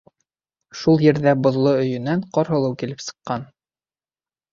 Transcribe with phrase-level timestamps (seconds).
[0.83, 3.45] Шул ерҙә боҙло өйөнән Ҡарһылыу килеп сыҡҡан.